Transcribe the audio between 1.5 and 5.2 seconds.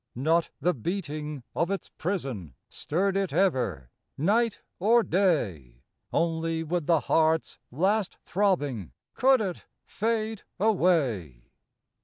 of its prison Stirred it ever, night or